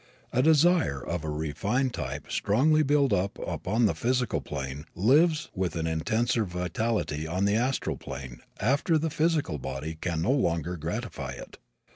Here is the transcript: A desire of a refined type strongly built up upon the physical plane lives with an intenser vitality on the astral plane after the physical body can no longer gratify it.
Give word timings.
A 0.33 0.41
desire 0.41 0.99
of 0.99 1.23
a 1.23 1.29
refined 1.29 1.93
type 1.93 2.25
strongly 2.31 2.81
built 2.81 3.13
up 3.13 3.37
upon 3.45 3.85
the 3.85 3.93
physical 3.93 4.41
plane 4.41 4.87
lives 4.95 5.51
with 5.53 5.75
an 5.75 5.85
intenser 5.85 6.43
vitality 6.43 7.27
on 7.27 7.45
the 7.45 7.53
astral 7.53 7.97
plane 7.97 8.41
after 8.59 8.97
the 8.97 9.11
physical 9.11 9.59
body 9.59 9.99
can 10.01 10.23
no 10.23 10.31
longer 10.31 10.75
gratify 10.75 11.33
it. 11.33 11.59